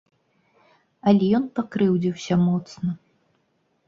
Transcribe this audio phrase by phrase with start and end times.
[1.11, 2.89] Але ён пакрыўдзіўся моцна.